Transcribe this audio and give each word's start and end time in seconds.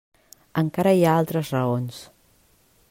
Encara 0.61 0.93
hi 0.99 1.05
ha 1.09 1.13
altres 1.21 1.53
raons. 1.57 2.03